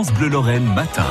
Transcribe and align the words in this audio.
France 0.00 0.14
Bleu 0.14 0.30
Lorraine 0.30 0.64
matin. 0.64 1.04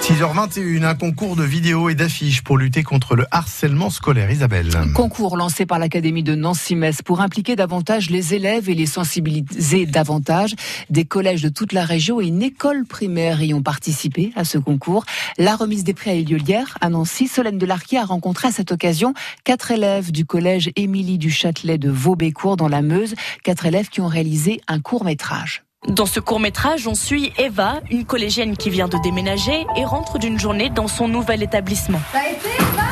6h21, 0.00 0.82
un 0.86 0.94
concours 0.94 1.36
de 1.36 1.42
vidéos 1.42 1.90
et 1.90 1.94
d'affiches 1.94 2.40
pour 2.40 2.56
lutter 2.56 2.82
contre 2.82 3.14
le 3.14 3.26
harcèlement 3.30 3.90
scolaire. 3.90 4.30
Isabelle. 4.30 4.70
Concours 4.94 5.36
lancé 5.36 5.66
par 5.66 5.78
l'Académie 5.78 6.22
de 6.22 6.34
Nancy-Metz 6.34 7.02
pour 7.02 7.20
impliquer 7.20 7.54
davantage 7.54 8.08
les 8.08 8.32
élèves 8.32 8.70
et 8.70 8.74
les 8.74 8.86
sensibiliser 8.86 9.84
davantage. 9.84 10.54
Des 10.88 11.04
collèges 11.04 11.42
de 11.42 11.50
toute 11.50 11.74
la 11.74 11.84
région 11.84 12.18
et 12.18 12.28
une 12.28 12.42
école 12.42 12.86
primaire 12.86 13.42
y 13.42 13.52
ont 13.52 13.62
participé 13.62 14.32
à 14.36 14.46
ce 14.46 14.56
concours. 14.56 15.04
La 15.36 15.54
remise 15.54 15.84
des 15.84 15.92
prix 15.92 16.08
a 16.08 16.14
eu 16.14 16.24
lieu 16.24 16.38
hier 16.38 16.78
à 16.80 16.88
Nancy. 16.88 17.28
Solène 17.28 17.58
Delarquier 17.58 17.98
a 17.98 18.06
rencontré 18.06 18.48
à 18.48 18.52
cette 18.52 18.72
occasion 18.72 19.12
quatre 19.44 19.70
élèves 19.70 20.12
du 20.12 20.24
collège 20.24 20.70
Émilie 20.76 21.18
du 21.18 21.30
Châtelet 21.30 21.76
de 21.76 21.90
Vaubécourt 21.90 22.56
dans 22.56 22.68
la 22.68 22.80
Meuse. 22.80 23.16
Quatre 23.44 23.66
élèves 23.66 23.90
qui 23.90 24.00
ont 24.00 24.08
réalisé 24.08 24.62
un 24.66 24.80
court 24.80 25.04
métrage. 25.04 25.62
Dans 25.88 26.04
ce 26.04 26.20
court-métrage, 26.20 26.86
on 26.86 26.94
suit 26.94 27.32
Eva, 27.38 27.80
une 27.90 28.04
collégienne 28.04 28.54
qui 28.54 28.68
vient 28.68 28.86
de 28.86 28.98
déménager 29.02 29.66
et 29.78 29.84
rentre 29.86 30.18
d'une 30.18 30.38
journée 30.38 30.68
dans 30.68 30.88
son 30.88 31.08
nouvel 31.08 31.42
établissement. 31.42 32.00
Ça 32.12 32.18
a 32.18 32.28
été, 32.28 32.48
Eva? 32.58 32.82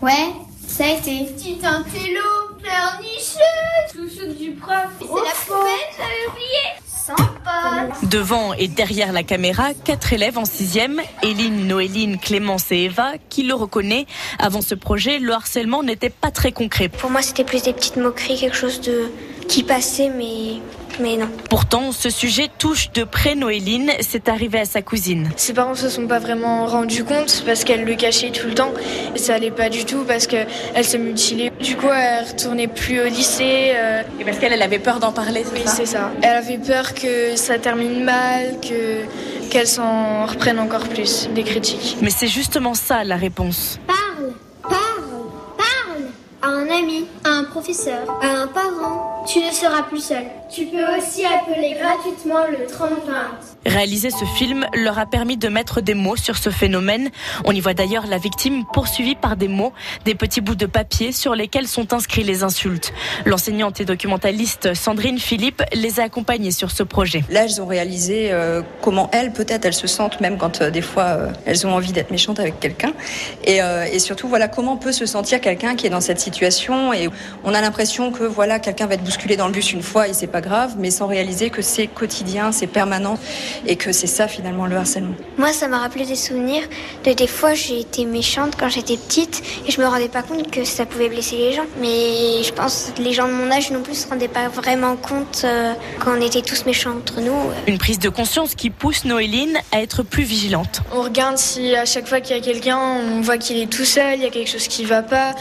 Ouais, 0.00 0.32
ça 0.66 0.84
a 0.84 0.88
été. 0.88 1.26
Petite 1.34 1.62
intello, 1.62 2.22
pleurnicheuse, 2.58 3.92
chouchoute 3.92 4.38
du 4.38 4.52
prof. 4.52 4.86
C'est 4.98 5.04
la 5.04 5.34
poubelle, 5.46 5.90
j'avais 5.98 6.30
oublié. 6.30 6.80
Sympa. 6.86 7.94
Devant 8.04 8.54
et 8.54 8.68
derrière 8.68 9.12
la 9.12 9.22
caméra, 9.22 9.74
quatre 9.74 10.14
élèves 10.14 10.38
en 10.38 10.46
sixième, 10.46 11.02
Éline, 11.22 11.66
Noéline, 11.66 12.18
Clémence 12.18 12.72
et 12.72 12.84
Eva, 12.84 13.12
qui 13.28 13.42
le 13.42 13.52
reconnaît. 13.52 14.06
Avant 14.38 14.62
ce 14.62 14.74
projet, 14.74 15.18
le 15.18 15.34
harcèlement 15.34 15.82
n'était 15.82 16.10
pas 16.10 16.30
très 16.30 16.52
concret. 16.52 16.88
Pour 16.88 17.10
moi, 17.10 17.20
c'était 17.20 17.44
plus 17.44 17.62
des 17.62 17.74
petites 17.74 17.96
moqueries, 17.96 18.38
quelque 18.38 18.56
chose 18.56 18.80
de 18.80 19.10
qui 19.50 19.64
passait, 19.64 20.10
mais 20.16 20.60
mais 21.00 21.16
non. 21.16 21.28
Pourtant, 21.48 21.90
ce 21.90 22.08
sujet 22.08 22.48
touche 22.58 22.92
de 22.92 23.02
près 23.02 23.34
Noéline. 23.34 23.90
C'est 24.00 24.28
arrivé 24.28 24.60
à 24.60 24.64
sa 24.64 24.80
cousine. 24.80 25.28
Ses 25.36 25.54
parents 25.54 25.74
se 25.74 25.88
sont 25.88 26.06
pas 26.06 26.20
vraiment 26.20 26.66
rendus 26.66 27.02
compte 27.02 27.42
parce 27.44 27.64
qu'elle 27.64 27.84
le 27.84 27.96
cachait 27.96 28.30
tout 28.30 28.46
le 28.46 28.54
temps. 28.54 28.72
Et 29.14 29.18
ça 29.18 29.34
allait 29.34 29.50
pas 29.50 29.68
du 29.68 29.84
tout 29.84 30.04
parce 30.06 30.28
qu'elle 30.28 30.46
se 30.84 30.96
mutilait. 30.96 31.50
Du 31.60 31.76
coup, 31.76 31.88
elle 31.88 32.28
retournait 32.28 32.68
plus 32.68 33.00
au 33.00 33.06
lycée. 33.06 33.72
Euh... 33.74 34.02
Et 34.20 34.24
parce 34.24 34.38
qu'elle 34.38 34.52
elle 34.52 34.62
avait 34.62 34.78
peur 34.78 35.00
d'en 35.00 35.10
parler. 35.10 35.42
Oui, 35.52 35.62
c'est 35.66 35.86
ça. 35.86 36.12
Elle 36.22 36.36
avait 36.36 36.58
peur 36.58 36.94
que 36.94 37.34
ça 37.34 37.58
termine 37.58 38.04
mal, 38.04 38.60
que 38.60 39.00
qu'elle 39.50 39.66
s'en 39.66 40.26
reprenne 40.26 40.60
encore 40.60 40.86
plus 40.86 41.28
des 41.34 41.42
critiques. 41.42 41.96
Mais 42.02 42.10
c'est 42.10 42.28
justement 42.28 42.74
ça 42.74 43.02
la 43.02 43.16
réponse. 43.16 43.80
Parle, 43.86 44.32
parle, 44.62 44.76
parle 45.56 46.04
à 46.42 46.54
un 46.54 46.68
ami, 46.68 47.06
à 47.30 47.34
un 47.34 47.44
professeur, 47.44 48.10
à 48.22 48.42
un 48.42 48.46
parent. 48.48 49.24
Tu 49.26 49.38
ne 49.40 49.52
seras 49.52 49.82
plus 49.82 50.02
seul. 50.02 50.24
Tu 50.50 50.66
peux 50.66 50.84
aussi 50.96 51.24
appeler 51.24 51.76
gratuitement 51.80 52.46
le 52.50 52.66
3020. 52.66 53.60
Réaliser 53.66 54.10
ce 54.10 54.24
film 54.24 54.66
leur 54.74 54.98
a 54.98 55.04
permis 55.04 55.36
de 55.36 55.48
mettre 55.48 55.82
des 55.82 55.92
mots 55.92 56.16
sur 56.16 56.38
ce 56.38 56.48
phénomène. 56.48 57.10
On 57.44 57.52
y 57.52 57.60
voit 57.60 57.74
d'ailleurs 57.74 58.06
la 58.06 58.16
victime 58.16 58.64
poursuivie 58.72 59.14
par 59.14 59.36
des 59.36 59.48
mots, 59.48 59.74
des 60.06 60.14
petits 60.14 60.40
bouts 60.40 60.54
de 60.54 60.64
papier 60.64 61.12
sur 61.12 61.34
lesquels 61.34 61.68
sont 61.68 61.92
inscrits 61.92 62.24
les 62.24 62.42
insultes. 62.42 62.94
L'enseignante 63.26 63.80
et 63.80 63.84
documentaliste 63.84 64.72
Sandrine 64.74 65.18
Philippe 65.18 65.62
les 65.74 66.00
a 66.00 66.04
accompagnés 66.04 66.52
sur 66.52 66.70
ce 66.70 66.82
projet. 66.82 67.22
Là, 67.28 67.44
elles 67.44 67.60
ont 67.60 67.66
réalisé 67.66 68.32
euh, 68.32 68.62
comment 68.80 69.10
elles, 69.12 69.32
peut-être, 69.32 69.66
elles 69.66 69.74
se 69.74 69.86
sentent, 69.86 70.20
même 70.22 70.38
quand 70.38 70.62
euh, 70.62 70.70
des 70.70 70.82
fois 70.82 71.04
euh, 71.04 71.28
elles 71.44 71.66
ont 71.66 71.74
envie 71.74 71.92
d'être 71.92 72.10
méchantes 72.10 72.40
avec 72.40 72.58
quelqu'un. 72.60 72.94
Et, 73.44 73.58
et, 73.92 73.98
surtout, 73.98 74.28
voilà, 74.28 74.48
comment 74.48 74.76
peut 74.76 74.92
se 74.92 75.04
sentir 75.04 75.40
quelqu'un 75.40 75.76
qui 75.76 75.86
est 75.86 75.90
dans 75.90 76.00
cette 76.00 76.20
situation. 76.20 76.92
Et 76.92 77.08
on 77.44 77.54
a 77.54 77.60
l'impression 77.60 78.12
que 78.12 78.24
voilà, 78.24 78.58
quelqu'un 78.58 78.86
va 78.86 78.94
être 78.94 79.04
bousculé 79.04 79.36
dans 79.36 79.46
le 79.46 79.52
bus 79.52 79.72
une 79.72 79.82
fois 79.82 80.08
et 80.08 80.12
c'est 80.12 80.26
pas 80.26 80.40
grave, 80.40 80.74
mais 80.78 80.90
sans 80.90 81.06
réaliser 81.06 81.50
que 81.50 81.62
c'est 81.62 81.86
quotidien, 81.86 82.52
c'est 82.52 82.66
permanent 82.66 83.18
et 83.66 83.76
que 83.76 83.92
c'est 83.92 84.06
ça 84.06 84.28
finalement 84.28 84.66
le 84.66 84.76
harcèlement. 84.76 85.14
Moi, 85.38 85.52
ça 85.52 85.68
m'a 85.68 85.78
rappelé 85.78 86.04
des 86.04 86.16
souvenirs 86.16 86.62
de 87.04 87.12
des 87.12 87.26
fois 87.26 87.54
j'ai 87.54 87.80
été 87.80 88.04
méchante 88.04 88.54
quand 88.58 88.68
j'étais 88.68 88.96
petite 88.96 89.42
et 89.66 89.70
je 89.70 89.80
me 89.80 89.86
rendais 89.86 90.08
pas 90.08 90.22
compte 90.22 90.50
que 90.50 90.64
ça 90.64 90.86
pouvait 90.86 91.08
blesser 91.08 91.36
les 91.36 91.52
gens. 91.52 91.66
Mais 91.80 92.42
je 92.42 92.52
pense 92.52 92.92
que 92.96 93.02
les 93.02 93.12
gens 93.12 93.26
de 93.26 93.32
mon 93.32 93.50
âge 93.50 93.70
non 93.70 93.82
plus 93.82 93.94
se 93.94 94.08
rendaient 94.08 94.28
pas 94.28 94.48
vraiment 94.48 94.96
compte 94.96 95.42
euh, 95.44 95.72
quand 95.98 96.12
on 96.16 96.20
était 96.20 96.42
tous 96.42 96.66
méchants 96.66 96.96
entre 96.96 97.20
nous. 97.20 97.34
Une 97.66 97.78
prise 97.78 97.98
de 97.98 98.08
conscience 98.08 98.54
qui 98.54 98.70
pousse 98.70 99.04
Noéline 99.04 99.58
à 99.72 99.82
être 99.82 100.02
plus 100.02 100.22
vigilante. 100.22 100.80
On 100.92 101.02
regarde 101.02 101.38
si 101.38 101.74
à 101.74 101.84
chaque 101.84 102.06
fois 102.06 102.20
qu'il 102.20 102.36
y 102.36 102.38
a 102.38 102.42
quelqu'un, 102.42 102.78
on 102.78 103.20
voit 103.20 103.38
qu'il 103.38 103.58
est 103.58 103.70
tout 103.70 103.84
seul, 103.84 104.18
il 104.18 104.22
y 104.22 104.26
a 104.26 104.30
quelque 104.30 104.50
chose 104.50 104.68
qui 104.68 104.84
va 104.84 105.02
pas 105.02 105.34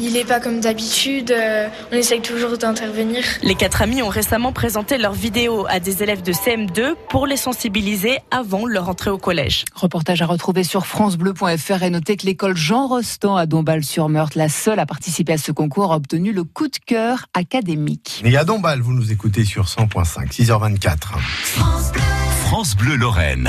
il 0.00 0.14
n'est 0.14 0.24
pas 0.24 0.40
comme 0.40 0.60
d'habitude. 0.60 1.30
Euh, 1.30 1.68
on 1.92 1.96
essaye 1.96 2.20
toujours 2.20 2.56
d'intervenir. 2.58 3.22
Les 3.42 3.54
quatre 3.54 3.82
amis 3.82 4.02
ont 4.02 4.08
récemment 4.08 4.52
présenté 4.52 4.98
leurs 4.98 5.12
vidéos 5.12 5.66
à 5.68 5.80
des 5.80 6.02
élèves 6.02 6.22
de 6.22 6.32
CM2 6.32 6.94
pour 7.08 7.26
les 7.26 7.36
sensibiliser 7.36 8.18
avant 8.30 8.66
leur 8.66 8.88
entrée 8.88 9.10
au 9.10 9.18
collège. 9.18 9.64
Reportage 9.74 10.22
à 10.22 10.26
retrouver 10.26 10.64
sur 10.64 10.86
francebleu.fr 10.86 11.82
et 11.82 11.90
notez 11.90 12.16
que 12.16 12.26
l'école 12.26 12.56
Jean 12.56 12.86
Rostand 12.88 13.36
à 13.36 13.46
Dombasle-sur-Meurthe, 13.46 14.34
la 14.34 14.48
seule 14.48 14.78
à 14.78 14.86
participer 14.86 15.34
à 15.34 15.38
ce 15.38 15.52
concours, 15.52 15.92
a 15.92 15.96
obtenu 15.96 16.32
le 16.32 16.44
coup 16.44 16.68
de 16.68 16.78
cœur 16.84 17.26
académique. 17.34 18.22
Et 18.24 18.36
à 18.36 18.44
Dombasle, 18.44 18.80
vous 18.80 18.92
nous 18.92 19.12
écoutez 19.12 19.44
sur 19.44 19.66
100.5, 19.66 20.32
6h24. 20.32 21.18
France 21.18 21.92
Bleu, 21.92 22.02
France 22.42 22.76
Bleu 22.76 22.96
Lorraine. 22.96 23.48